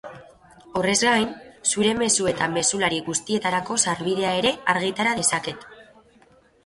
[0.79, 1.27] Horrez gain,
[1.73, 5.69] zure mezu eta mezulari guztietarako sarbidea ere argitara dezaket.